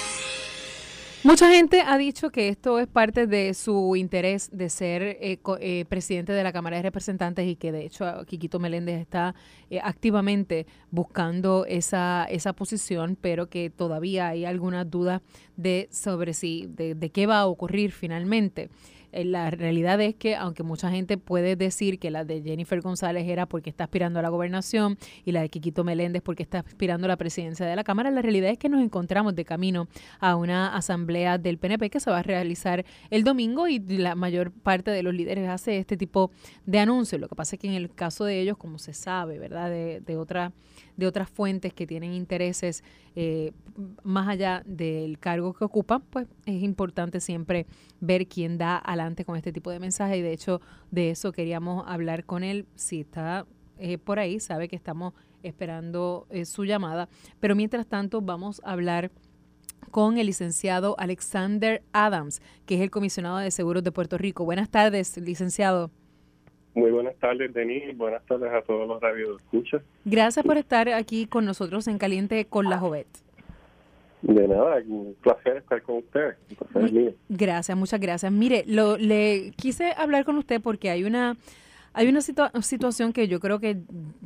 [1.27, 5.83] Mucha gente ha dicho que esto es parte de su interés de ser eh, eh,
[5.89, 9.35] presidente de la Cámara de Representantes y que de hecho Quiquito Meléndez está
[9.69, 15.21] eh, activamente buscando esa, esa posición, pero que todavía hay algunas dudas
[15.57, 18.69] de sobre si de, de qué va a ocurrir finalmente.
[19.11, 23.27] Eh, la realidad es que, aunque mucha gente puede decir que la de Jennifer González
[23.27, 27.05] era porque está aspirando a la gobernación y la de Quiquito Meléndez porque está aspirando
[27.05, 29.87] a la presidencia de la Cámara, la realidad es que nos encontramos de camino
[30.19, 34.51] a una asamblea del PNP que se va a realizar el domingo y la mayor
[34.51, 36.31] parte de los líderes hace este tipo
[36.65, 37.19] de anuncios.
[37.21, 39.69] Lo que pasa es que en el caso de ellos, como se sabe, ¿verdad?
[39.69, 40.51] De, de otra
[40.97, 42.83] de otras fuentes que tienen intereses
[43.15, 43.53] eh,
[44.03, 47.65] más allá del cargo que ocupan, pues es importante siempre
[48.01, 50.59] ver quién da adelante con este tipo de mensaje y de hecho
[50.91, 53.45] de eso queríamos hablar con él, si está
[53.79, 57.09] eh, por ahí, sabe que estamos esperando eh, su llamada.
[57.39, 59.11] Pero mientras tanto, vamos a hablar
[59.91, 64.43] con el licenciado Alexander Adams, que es el comisionado de seguros de Puerto Rico.
[64.43, 65.91] Buenas tardes, licenciado.
[66.77, 67.97] Muy buenas tardes, Denis.
[67.97, 69.81] Buenas tardes a todos los radios escuchas.
[70.05, 73.07] Gracias por estar aquí con nosotros en Caliente con la Jovet.
[74.21, 76.35] De nada, un placer estar con usted.
[77.29, 78.31] Gracias, muchas gracias.
[78.31, 81.35] Mire, lo, le quise hablar con usted porque hay una
[81.97, 83.81] hay una situación que yo creo que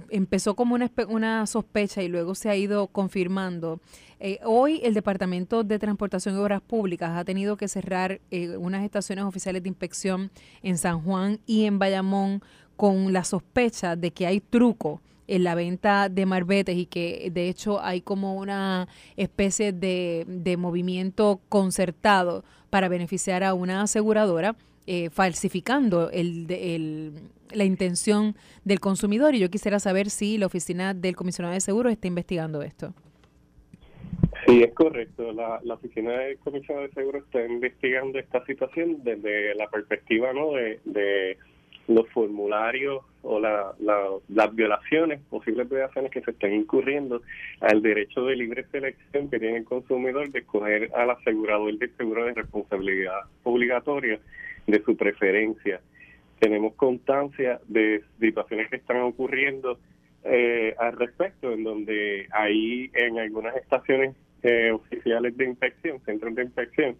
[0.09, 3.79] empezó como una, una sospecha y luego se ha ido confirmando.
[4.19, 8.83] Eh, hoy el Departamento de Transportación y Obras Públicas ha tenido que cerrar eh, unas
[8.83, 10.31] estaciones oficiales de inspección
[10.61, 12.41] en San Juan y en Bayamón
[12.75, 17.47] con la sospecha de que hay truco en la venta de marbetes y que de
[17.47, 24.57] hecho hay como una especie de, de movimiento concertado para beneficiar a una aseguradora
[24.87, 27.13] eh, falsificando el, el,
[27.53, 31.91] la intención del consumidor y yo quisiera saber si la oficina del comisionado de seguros
[31.91, 32.93] está investigando esto.
[34.45, 35.31] Sí, es correcto.
[35.31, 40.53] La, la oficina del comisionado de seguros está investigando esta situación desde la perspectiva ¿no?
[40.53, 41.37] de, de
[41.87, 43.73] los formularios o la,
[44.29, 47.21] las violaciones, posibles violaciones que se están incurriendo
[47.59, 52.25] al derecho de libre selección que tiene el consumidor de escoger al asegurador del seguro
[52.25, 54.19] de responsabilidad obligatoria
[54.65, 55.81] de su preferencia.
[56.41, 59.77] Tenemos constancia de situaciones que están ocurriendo
[60.23, 66.41] eh, al respecto, en donde ahí en algunas estaciones eh, oficiales de inspección, centros de
[66.41, 66.95] inspección,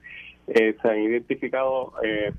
[0.46, 1.92] eh, se han identificado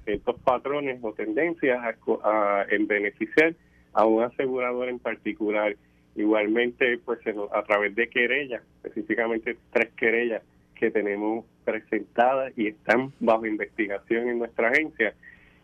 [0.04, 1.80] ciertos patrones o tendencias
[2.22, 3.56] a, en beneficiar
[3.94, 5.74] a un asegurador en particular.
[6.14, 7.18] Igualmente, pues
[7.52, 10.42] a través de querellas, específicamente tres querellas
[10.76, 15.14] que tenemos presentadas y están bajo investigación en nuestra agencia,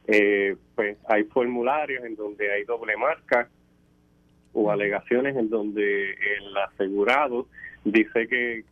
[0.08, 3.48] eh, pues hay formularios en donde hay doble marca
[4.54, 7.46] o alegaciones en donde el asegurado
[7.84, 8.64] dice que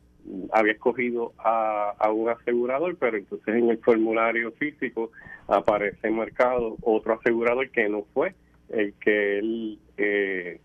[0.51, 5.13] había escogido a, a, un asegurador, pero entonces en el formulario físico
[5.47, 8.35] aparece marcado otro asegurador que no fue
[8.71, 10.61] el que él eh,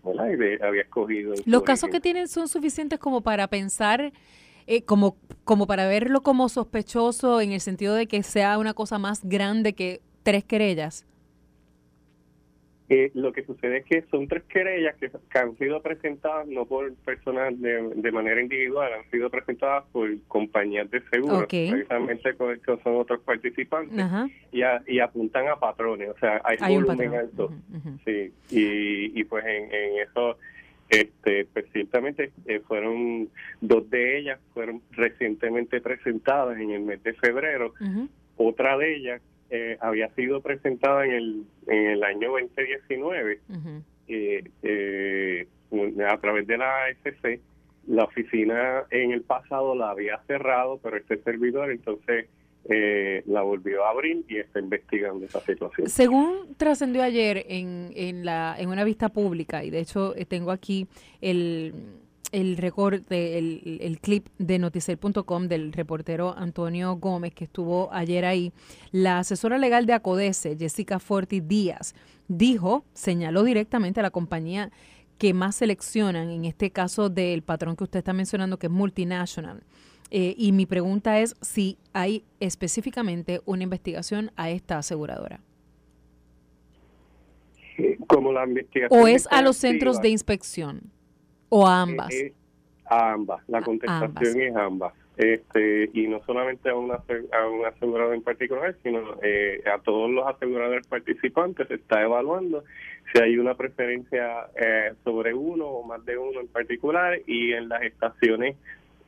[0.62, 1.34] había escogido.
[1.44, 4.12] Los casos que tienen son suficientes como para pensar
[4.66, 8.98] eh, como, como para verlo como sospechoso en el sentido de que sea una cosa
[8.98, 11.06] más grande que tres querellas?
[12.88, 16.92] Eh, lo que sucede es que son tres querellas que, han sido presentadas no por
[16.96, 22.96] personas de, manera individual, han sido presentadas por compañías de seguros, precisamente con estos son
[22.96, 24.04] otros participantes,
[24.52, 27.50] y, apuntan a patrones, o sea, hay, volumen alto.
[28.04, 30.36] Sí, y, y pues en, en eso
[30.92, 33.30] este, pues ciertamente eh, fueron
[33.62, 37.72] dos de ellas fueron recientemente presentadas en el mes de febrero.
[38.36, 39.22] Otra de ellas
[39.54, 43.40] eh, había sido presentada en el, en el año 2019
[44.08, 45.46] eh,
[46.08, 47.38] a través de la ASC.
[47.86, 52.28] La oficina en el pasado la había cerrado, pero este servidor entonces
[52.64, 55.86] eh, la volvió a abrir y está investigando esa situación.
[55.88, 60.50] Según trascendió ayer en, en, la, en una vista pública, y de hecho eh, tengo
[60.50, 60.86] aquí
[61.20, 61.74] el,
[62.32, 68.52] el recorte, el, el clip de noticel.com del reportero Antonio Gómez que estuvo ayer ahí,
[68.90, 71.94] la asesora legal de Acodese, Jessica Forti Díaz,
[72.28, 74.70] dijo, señaló directamente a la compañía
[75.18, 79.62] que más seleccionan, en este caso del patrón que usted está mencionando, que es multinational,
[80.10, 85.40] eh, y mi pregunta es si hay específicamente una investigación a esta aseguradora.
[88.06, 89.00] Como la investigación.
[89.00, 90.90] ¿O es a los centros de inspección?
[91.54, 92.10] ¿O a ambas?
[92.14, 92.32] Eh,
[92.86, 93.46] a ambas.
[93.46, 94.94] La contestación es ambas.
[95.18, 100.10] Este, y no solamente a, una, a un asegurador en particular, sino eh, a todos
[100.10, 102.64] los aseguradores participantes se está evaluando
[103.12, 104.48] si hay una preferencia
[105.04, 108.56] sobre uno o más de uno en particular y en las estaciones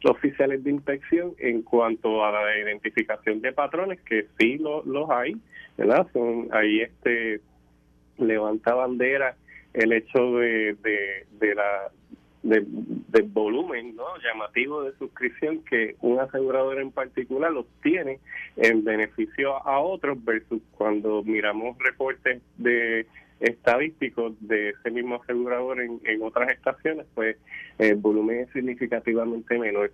[0.05, 5.35] oficiales de inspección en cuanto a la identificación de patrones, que sí los hay,
[5.79, 6.07] ¿verdad?
[6.13, 7.41] Son, ahí este
[8.19, 9.35] levanta bandera
[9.75, 10.77] el hecho de,
[11.41, 11.91] de, la
[12.45, 14.05] del volumen ¿no?
[14.23, 18.21] llamativo de suscripción que un asegurador en particular obtiene
[18.57, 23.07] en beneficio a otros versus cuando miramos reportes de
[23.41, 27.37] estadísticos de ese mismo asegurador en, en otras estaciones, pues
[27.79, 29.91] el volumen es significativamente menor.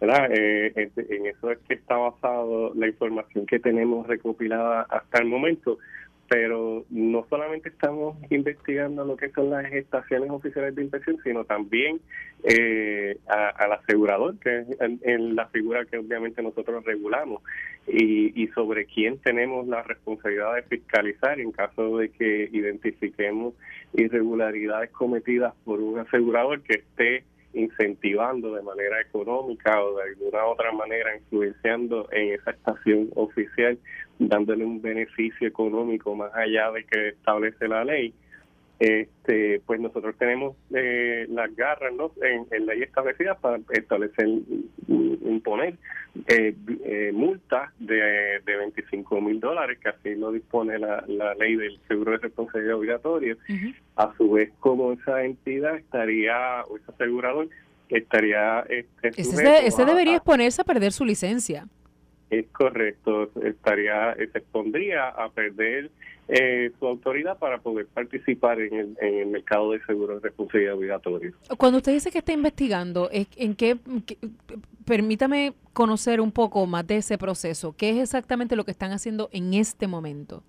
[0.00, 0.32] ¿verdad?
[0.32, 5.78] Eh, en eso es que está basado la información que tenemos recopilada hasta el momento,
[6.32, 12.00] pero no solamente estamos investigando lo que son las estaciones oficiales de inspección, sino también
[12.42, 17.42] eh, al asegurador, que es en, la figura que obviamente nosotros regulamos,
[17.86, 23.52] y, y sobre quién tenemos la responsabilidad de fiscalizar en caso de que identifiquemos
[23.92, 27.24] irregularidades cometidas por un asegurador que esté
[27.54, 33.78] incentivando de manera económica o de alguna otra manera influenciando en esa estación oficial,
[34.18, 38.14] dándole un beneficio económico más allá de que establece la ley,
[38.78, 42.10] este, pues nosotros tenemos eh, las garras ¿no?
[42.20, 44.26] en, en ley establecida para establecer,
[45.52, 45.74] imponer
[46.28, 51.56] eh, eh, multas de, de 25 mil dólares, que así lo dispone la, la ley
[51.56, 53.36] del seguro de responsabilidad obligatorio.
[53.96, 57.48] A su vez, como esa entidad estaría, o ese asegurador,
[57.88, 58.60] estaría...
[58.68, 61.66] Este, ese, ese debería exponerse a perder su licencia.
[62.30, 65.90] Es correcto, estaría, se expondría a perder
[66.28, 70.74] eh, su autoridad para poder participar en el, en el mercado de seguros de responsabilidad
[70.74, 71.32] obligatoria.
[71.58, 73.76] Cuando usted dice que está investigando, ¿en qué,
[74.86, 77.74] permítame conocer un poco más de ese proceso?
[77.76, 80.44] ¿Qué es exactamente lo que están haciendo en este momento?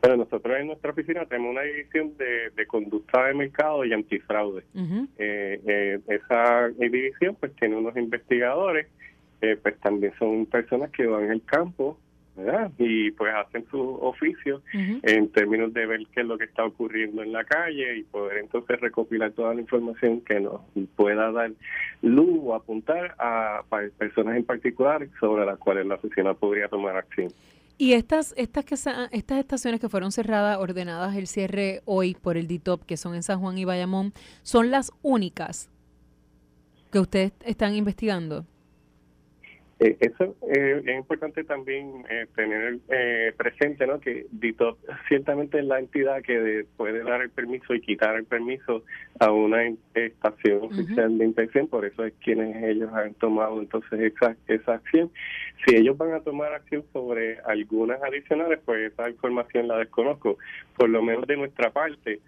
[0.00, 4.64] Bueno, nosotros en nuestra oficina tenemos una división de, conducta de mercado y antifraude.
[5.18, 8.86] Eh, eh, esa división pues tiene unos investigadores,
[9.40, 11.42] pues también son personas que van en el
[12.44, 16.64] campo y pues hacen su oficio en términos de ver qué es lo que está
[16.64, 20.60] ocurriendo en la calle y poder entonces recopilar toda la información que nos
[20.96, 21.52] pueda dar
[22.02, 23.62] luz o apuntar a,
[23.98, 27.28] personas en particular sobre las cuales la oficina podría tomar acción.
[27.80, 32.48] Y estas, estas, que estas estaciones que fueron cerradas, ordenadas el cierre hoy por el
[32.48, 34.12] DITOP, que son en San Juan y Bayamón,
[34.42, 35.70] ¿son las únicas
[36.90, 38.46] que ustedes están investigando?
[39.80, 42.80] Eh, eso eh, es importante también eh, tener
[43.36, 44.00] presente ¿no?
[44.00, 44.76] que DITOP
[45.06, 48.82] ciertamente es la entidad que puede dar el permiso y quitar el permiso
[49.20, 49.62] a una
[49.94, 55.12] estación oficial de inspección, por eso es quienes ellos han tomado entonces esa, esa acción.
[55.64, 60.38] Si ellos van a tomar acción sobre algunas adicionales, pues esa información la desconozco.
[60.76, 62.20] Por lo menos de nuestra parte,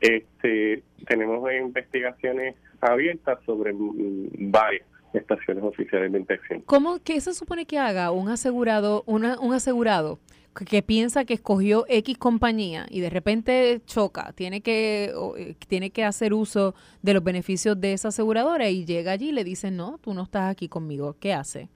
[0.00, 6.60] este tenemos investigaciones abiertas sobre mm, varias estaciones oficiales de inspección.
[6.62, 10.18] ¿Cómo, ¿Qué se supone que haga un asegurado, una, un asegurado
[10.54, 16.04] que, piensa que escogió X compañía y de repente choca, tiene que, eh, tiene que
[16.04, 19.98] hacer uso de los beneficios de esa aseguradora y llega allí y le dicen, no,
[19.98, 21.68] tú no estás aquí conmigo, ¿qué hace?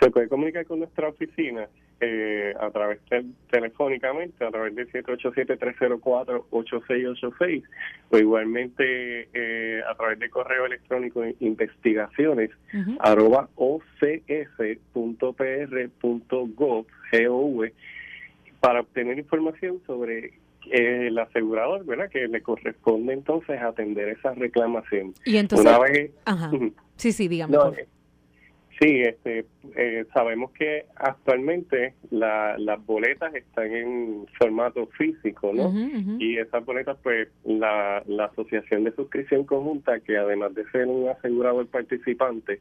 [0.00, 1.68] Se puede comunicar con nuestra oficina
[2.00, 7.62] eh, a través de, telefónicamente, a través del 787-304-8686,
[8.10, 12.50] o igualmente eh, a través de correo electrónico investigaciones
[13.00, 14.06] arroba ocs.pr.gov
[18.60, 20.38] para obtener información sobre
[20.70, 22.08] eh, el asegurador, ¿verdad?
[22.08, 25.12] Que le corresponde entonces atender esa reclamación.
[25.24, 26.12] Y entonces, Una vez,
[26.96, 27.58] sí, sí, dígame.
[28.80, 29.44] Sí, este,
[29.76, 35.70] eh, sabemos que actualmente las boletas están en formato físico, ¿no?
[36.18, 41.10] Y esas boletas, pues, la, la Asociación de Suscripción Conjunta, que además de ser un
[41.10, 42.60] asegurador participante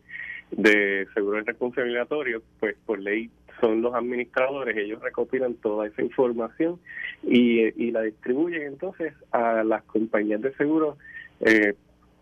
[0.51, 3.29] de seguro responsabilizatorio, pues por ley
[3.61, 6.79] son los administradores, ellos recopilan toda esa información
[7.23, 10.97] y, y la distribuyen entonces a las compañías de seguros
[11.41, 11.75] eh,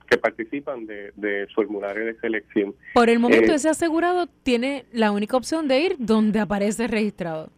[0.10, 2.74] que participan del de formulario de selección.
[2.94, 7.50] Por el momento, eh, ese asegurado tiene la única opción de ir donde aparece registrado.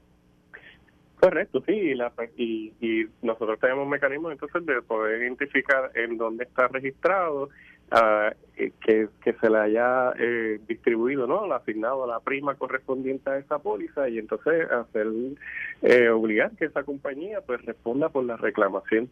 [1.20, 6.46] Correcto, sí, y, la, y, y nosotros tenemos mecanismos entonces de poder identificar en dónde
[6.46, 7.50] está registrado
[7.92, 11.52] eh, que, que, se le haya eh, distribuido, ¿no?
[11.54, 15.08] asignado la prima correspondiente a esa póliza y entonces hacer
[15.82, 19.10] eh, obligar que esa compañía pues responda por la reclamación.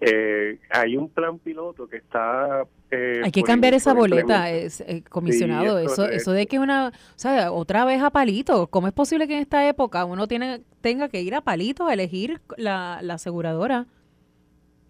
[0.00, 5.78] Eh, hay un plan piloto que está hay que cambiar esa boleta, es, comisionado.
[5.78, 8.68] eso, eso de que una, o sea, otra vez a palito.
[8.68, 11.94] ¿Cómo es posible que en esta época uno tiene, tenga que ir a palito a
[11.94, 13.86] elegir la, la aseguradora?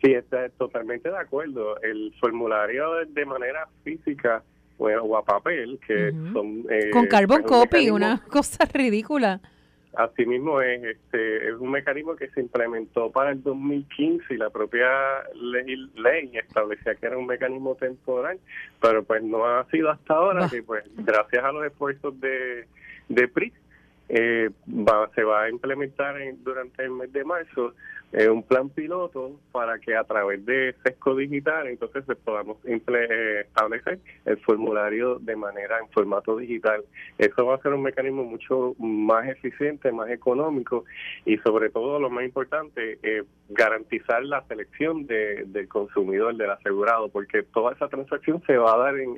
[0.06, 1.80] Sí, está totalmente de acuerdo.
[1.82, 4.42] El formulario de manera física
[4.78, 6.64] o a papel, que son...
[6.70, 9.40] Eh, Con carbon copy, una cosa ridícula.
[9.94, 14.86] Asimismo es, este, es un mecanismo que se implementó para el 2015 y la propia
[15.34, 18.38] ley, ley establecía que era un mecanismo temporal,
[18.82, 22.66] pero pues no ha sido hasta ahora, que pues gracias a los esfuerzos de,
[23.08, 23.54] de PRI
[24.08, 27.74] eh, va, se va a implementar durante el mes de marzo
[28.12, 33.98] eh, un plan piloto para que a través de SESCO Digital entonces podamos eh, establecer
[34.24, 36.84] el formulario de manera en formato digital.
[37.18, 40.84] Eso va a ser un mecanismo mucho más eficiente, más económico
[41.24, 47.42] y sobre todo lo más importante, eh, garantizar la selección del consumidor, del asegurado, porque
[47.42, 49.16] toda esa transacción se va a dar en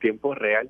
[0.00, 0.68] tiempo real.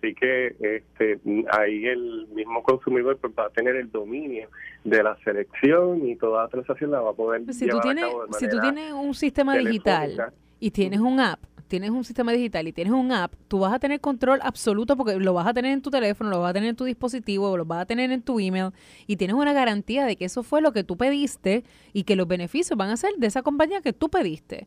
[0.00, 1.20] Así que este,
[1.52, 4.48] ahí el mismo consumidor pues, va a tener el dominio
[4.82, 8.06] de la selección y toda la transacción la va a poder si tú tienes,
[8.38, 12.72] Si tú tienes un sistema digital y tienes un app, tienes un sistema digital y
[12.72, 15.82] tienes un app, tú vas a tener control absoluto porque lo vas a tener en
[15.82, 18.40] tu teléfono, lo vas a tener en tu dispositivo, lo vas a tener en tu
[18.40, 18.70] email
[19.06, 22.26] y tienes una garantía de que eso fue lo que tú pediste y que los
[22.26, 24.66] beneficios van a ser de esa compañía que tú pediste.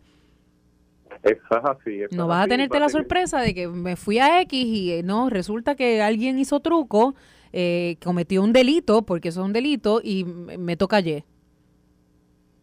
[1.22, 2.16] Eso es así.
[2.16, 5.30] no vas a tenerte la sorpresa de que me fui a X y eh, no,
[5.30, 7.16] resulta que alguien hizo truco,
[7.52, 11.24] eh, cometió un delito, porque eso es un delito, y me toca Y.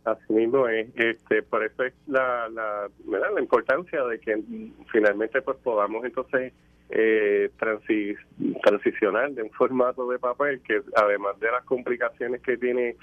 [0.05, 4.42] Así mismo es, este, por eso es la, la, la importancia de que
[4.90, 6.53] finalmente pues podamos entonces
[6.92, 12.96] eh, transicionar de un formato de papel que además de las complicaciones que tiene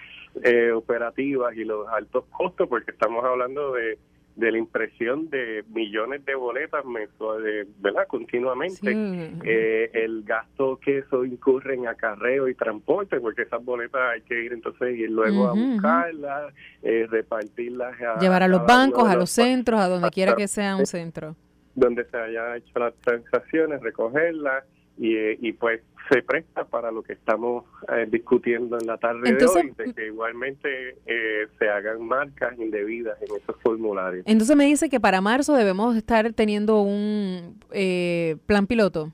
[0.44, 3.98] eh, operativas y los altos costos, porque estamos hablando de
[4.38, 8.06] de la impresión de millones de boletas mensuales, ¿verdad?
[8.08, 8.96] Continuamente.
[9.44, 14.44] Eh, el gasto que eso incurre en acarreo y transporte, porque esas boletas hay que
[14.44, 17.98] ir entonces y luego a buscarlas, eh, repartirlas.
[18.22, 21.36] Llevar a los bancos, a los centros, a donde quiera que sea un centro.
[21.74, 24.64] Donde se haya hecho las transacciones, recogerlas
[24.98, 29.34] y, eh, y pues se presta para lo que estamos eh, discutiendo en la tarde
[29.34, 34.24] de hoy, de que igualmente eh, se hagan marcas indebidas en esos formularios.
[34.26, 39.12] Entonces me dice que para marzo debemos estar teniendo un eh, plan piloto.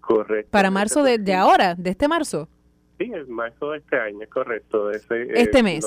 [0.00, 0.50] Correcto.
[0.50, 2.48] Para marzo de, de, ahora, de este marzo.
[2.98, 4.90] Sí, el marzo de este año, es correcto.
[4.90, 5.86] este mes.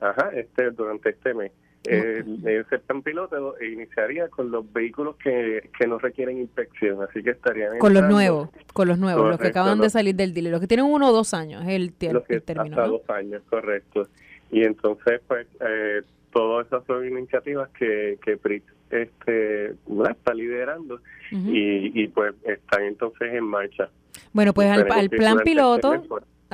[0.00, 1.52] ajá, este durante este mes.
[1.84, 7.30] Eh, ese plan piloto iniciaría con los vehículos que, que no requieren inspección, así que
[7.30, 7.78] estarían...
[7.78, 10.66] Con los nuevos, con los nuevos, los que acaban de salir del dealer, los que
[10.66, 12.62] tienen uno o dos años, es el, término.
[12.62, 14.08] Hasta dos años, correcto.
[14.50, 16.02] Y entonces, pues, eh,
[16.32, 18.38] todas esas son iniciativas que, que
[18.90, 19.74] este,
[20.10, 21.00] está liderando
[21.30, 23.88] y, y pues están entonces en marcha.
[24.32, 26.02] Bueno, pues al, plan piloto,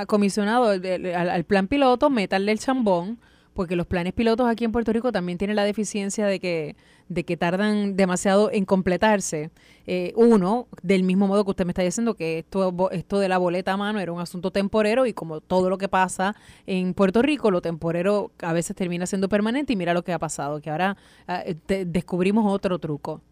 [0.06, 3.18] comisionado al, al plan piloto, métanle el chambón
[3.54, 6.76] porque los planes pilotos aquí en Puerto Rico también tienen la deficiencia de que,
[7.08, 9.50] de que tardan demasiado en completarse.
[9.86, 13.38] Eh, uno, del mismo modo que usted me está diciendo que esto, esto de la
[13.38, 16.34] boleta a mano era un asunto temporero y como todo lo que pasa
[16.66, 20.18] en Puerto Rico, lo temporero a veces termina siendo permanente y mira lo que ha
[20.18, 20.96] pasado, que ahora
[21.28, 21.44] ah,
[21.86, 23.22] descubrimos otro truco.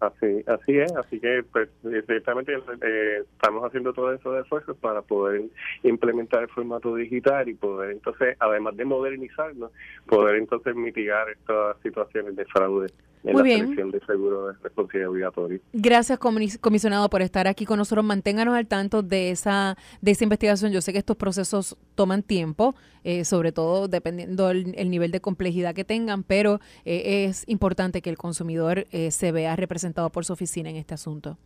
[0.00, 5.42] Así, así es, así que pues directamente eh, estamos haciendo todos esos esfuerzos para poder
[5.82, 9.72] implementar el formato digital y poder entonces, además de modernizarnos,
[10.06, 12.86] poder entonces mitigar estas situaciones de fraude
[13.24, 15.60] en la selección de seguro de responsabilidad obligatoria.
[15.72, 16.18] Gracias,
[16.60, 18.04] comisionado, por estar aquí con nosotros.
[18.04, 20.72] Manténganos al tanto de esa de esa investigación.
[20.72, 25.74] Yo sé que estos procesos toman tiempo, eh, sobre todo dependiendo el, nivel de complejidad
[25.74, 30.32] que tengan, pero eh, es importante que el consumidor eh, se vea representado por su
[30.32, 31.38] oficina en este asunto.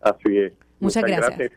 [0.00, 0.52] Así es.
[0.80, 1.52] Muchas, gracias.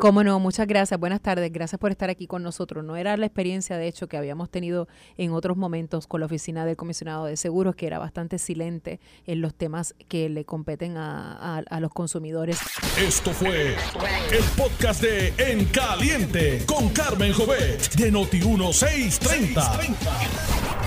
[0.00, 1.00] Cómo no, muchas gracias.
[1.00, 1.52] Buenas tardes.
[1.52, 2.84] Gracias por estar aquí con nosotros.
[2.84, 6.64] No era la experiencia, de hecho, que habíamos tenido en otros momentos con la oficina
[6.64, 11.58] del comisionado de seguros, que era bastante silente en los temas que le competen a,
[11.58, 12.60] a los consumidores.
[13.00, 13.74] Esto fue
[14.30, 20.63] el podcast de En Caliente con Carmen Jovet de Noti1630.